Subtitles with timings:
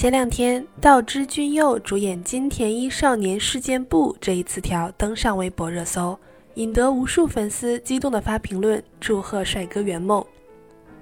[0.00, 6.18] 前两天，道枝骏佑主演金田一少年事件簿这一词条登上微博热搜，
[6.54, 10.24] 引得无数粉丝激动地发评论，祝贺帅哥圆梦。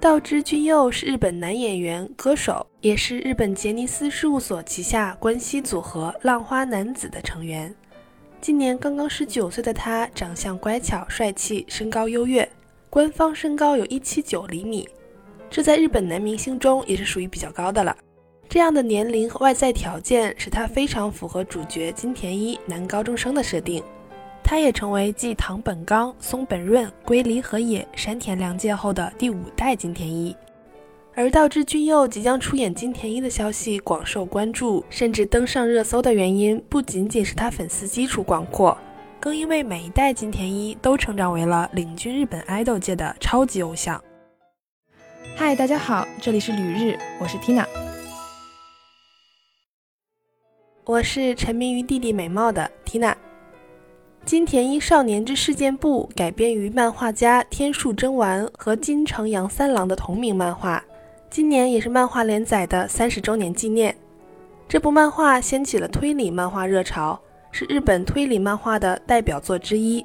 [0.01, 7.73] 道枝骏佑是日本男演员、歌手，也是日本杰尼斯事务所旗下关西组合浪花男子的成员。
[8.41, 12.45] 今年刚刚十九岁的他，长相乖巧、帅气，身高优越，
[12.89, 14.89] 官方身高有一七九厘米，
[15.49, 17.95] 这在日本男明星中也是属于比较高的了。
[18.49, 23.83] 这样的年龄和外在条件使他非常符合主角金田一男高中生的设定，
[24.43, 30.35] 他也成为继唐本刚、松本润、龟梨和也、山田凉介后的第五代金田一。
[31.13, 38.75] 而道枝骏佑即将出演金田一的消息广受关注，甚至登上热搜的原因，不仅仅是他粉丝基础广阔，
[39.19, 44.03] 更因为每一代金田一都成长为了领军日本爱豆界的超级偶像。
[45.35, 47.88] 嗨，大家好，这里是旅日，我是 Tina。
[50.85, 53.15] 我是沉迷于弟弟美貌的缇娜。
[54.25, 60.83] 金田一少年之事件簿改编于漫画家天树真丸和金城阳三郎的同名漫画，
[61.29, 63.95] 今年也是漫画连载的三十周年纪念。
[64.67, 67.19] 这部漫画掀起了推理漫画热潮，
[67.51, 70.03] 是日本推理漫画的代表作之一。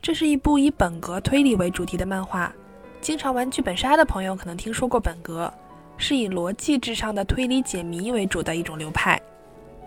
[0.00, 2.52] 这是一部以本格推理为主题的漫画，
[3.00, 5.52] 经常玩剧本杀的朋友可能听说过本格，
[5.96, 9.20] 是以逻辑至上的推理解谜为主的一种流派。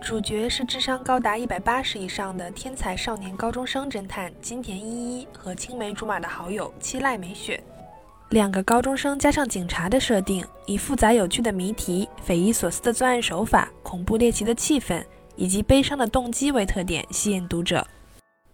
[0.00, 7.62] 主角是智商高达一百八十以上的天才少年高中生侦探金田一一和青梅竹马的好友七濑美雪，
[8.30, 15.04] 两个高中生加上警察的设定，以复杂有趣的谜题、匪夷所思的作案手法、恐怖猎奇的气氛
[15.36, 17.86] 以及悲伤的动机为特点，吸引读者。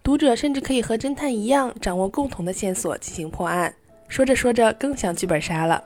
[0.03, 3.73] 读者甚至可以和侦探一样，掌握共同的线索进行破案。
[4.07, 5.81] 说着说着，更像剧本杀了。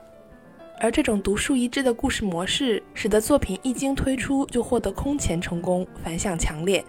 [0.80, 6.82] 而这种独树一帜的故事模式，使得作品一经推出就获得空前成功，反响强烈。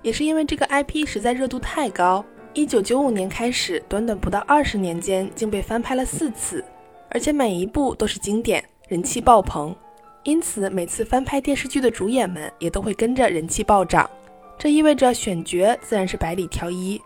[0.00, 2.24] 也是因为这个 IP 实在热度太高，
[2.54, 6.64] 一九九五年开始，短短不到二十年间，竟被翻拍了四次，
[7.10, 9.74] 而且每一部都是经典，人气爆棚。
[10.22, 14.08] 因此，每次翻拍电视剧的主演们也都会跟着人气暴涨。
[14.56, 17.00] 这意味着选角自然是百里挑一。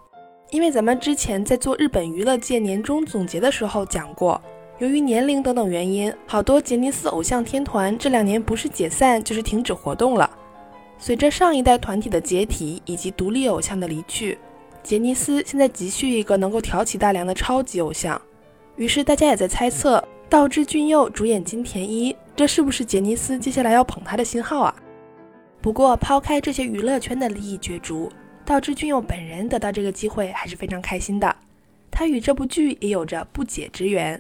[0.51, 4.41] 因为咱们之前在做日本娱乐界年终总结的时候讲过。
[4.81, 10.29] 由于年龄等等原因，好多杰尼斯偶像天团这两年不是解散就是停止活动了。
[10.97, 14.39] 随着上一代团体的解体以及独立偶像的离去，
[14.83, 18.19] 杰尼斯现在急需一个能够挑起大梁的超级偶像。
[18.77, 24.75] 于是大家也在猜测，道枝骏佑主演金田一，这是不是杰尼斯接下来要捧他的新号啊？
[25.61, 28.11] 不过抛开这些娱乐圈的利益角逐，
[28.47, 31.37] 道枝骏佑本人得到这个机会还是非常开心的。
[31.91, 34.19] 他与这部剧也有着不解之缘。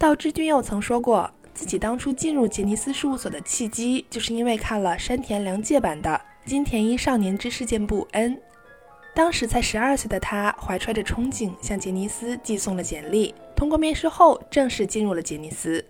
[0.00, 6.18] 道枝骏佑曾说过，自己当初进入杰尼斯事务所的契机，就是因为看了山田凉介版的
[6.48, 8.34] 《金田一少年之事件簿 N》。
[9.14, 13.34] 当时才十二岁的他，怀揣着憧憬，向杰尼斯寄送了简历。
[13.54, 15.84] 通过面试后，正式进入了杰尼斯。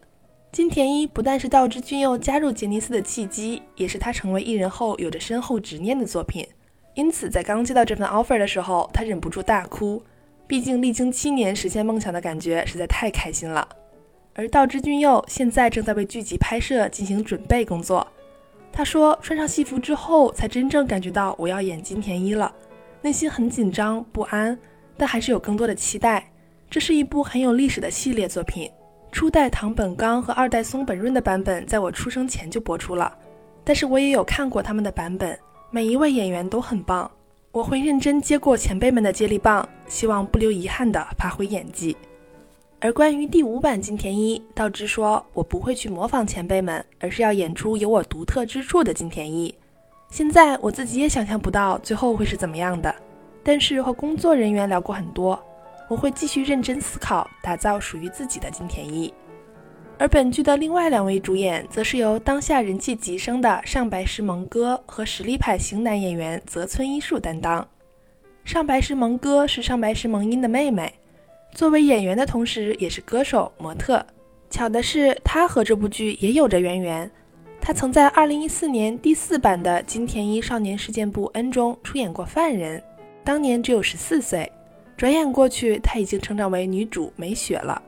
[0.50, 6.44] 金田一不但是道枝骏佑加入杰尼斯的契机，也是他成为艺人后有着深厚执念的作品。
[6.94, 10.02] 因此，在刚接到这份 offer 的时候，他忍不住大哭。
[10.48, 13.68] 毕竟历经七年实现梦想的感觉，实在太开心了。
[14.34, 18.06] 而道枝骏佑现在正在为剧集拍摄进行准备工作。
[18.72, 22.54] 他说：“穿上戏服之后，才真正感觉到我要演金田一了，
[23.02, 24.56] 内心很紧张不安，
[24.96, 26.30] 但还是有更多的期待。
[26.70, 28.70] 这是一部很有历史的系列作品，
[29.10, 33.12] 初代唐本刚和二代松本润的版本在我出生前就播出了，
[33.64, 35.36] 但是我也有看过他们的版本，
[35.72, 37.10] 每一位演员都很棒。
[37.50, 41.96] 我会认真接过前辈们的接力棒，希望不留遗憾地发挥演技。”
[42.82, 49.54] 而关于第五版金田一，道之说：“我不会去模仿前辈们，而是要演出有我独特之处的金田一。
[50.08, 52.94] 现在我自己也想象不到最后会是怎么样的，
[53.42, 55.38] 但是和工作人员聊过很多，
[55.88, 59.12] 我会继续认真思考，打造属于自己的金田一。”
[59.98, 67.68] 而本剧的另外两位主演，则是由当下人气极升的上白石萌歌和实力派型男演员泽村一树担当。
[68.42, 70.90] 上白石萌歌是上白石萌音的妹妹。
[71.52, 74.04] 作为演员的同时，也是歌手、模特。
[74.48, 77.10] 巧的是，他和这部剧也有着渊源。
[77.60, 82.82] 他曾在2014年第四版的《金田一少年事件簿 N》中出演过犯人，
[83.22, 84.50] 当年只有14岁。
[84.96, 87.80] 转眼过去，他已经成长为女主美雪了。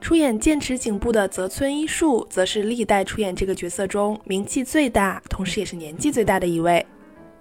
[0.00, 6.84] 出演剑池警部的泽村一树，则是历代出演这个角色中名气最大，同时也是年纪最大的一位。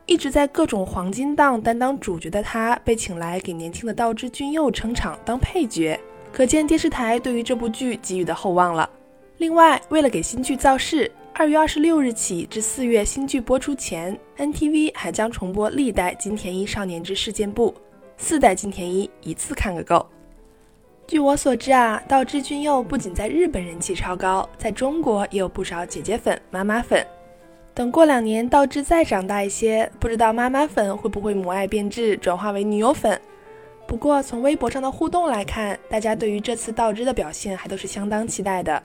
[0.07, 6.00] 一直在各种黄金档担当主角的他，被请来给年轻的道枝骏佑撑场当配角，
[6.31, 8.89] 可见电视台对于这部剧给予的厚望了。
[9.38, 17.75] 另外，为了给新剧造势二月二十六日起至四月新剧播出前，NTV 还将重播历代金田一少年之事件簿，
[18.15, 20.07] 四代金田一一次看个够。
[21.06, 27.06] 据我所知啊，道枝骏佑不仅在日本人气超高，在中国也有不少姐姐粉、妈妈粉。
[27.77, 33.21] 等过两年，道枝再长大一些，不知道妈妈粉会不会母爱变质，转化为女友粉。
[33.85, 38.81] 不过从微博上的互动来看，大家对于这次道枝的表现还都是相当期待的。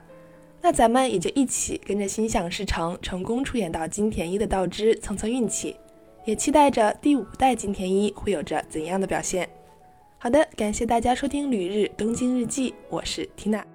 [0.61, 5.75] 那咱们也就一起跟着心想事成，成功出演到金田一的道枝蹭蹭运气，
[6.23, 9.49] 也期待着第五代金田一会有着怎样的表现。
[10.19, 13.65] 好的，感谢大家收听《旅日东京日记》，我是缇娜。